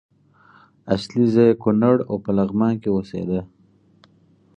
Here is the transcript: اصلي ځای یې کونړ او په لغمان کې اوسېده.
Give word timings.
اصلي 0.95 1.25
ځای 1.33 1.49
یې 1.51 1.59
کونړ 1.63 1.95
او 2.09 2.15
په 2.23 2.29
لغمان 2.37 2.73
کې 2.81 2.89
اوسېده. 2.91 3.39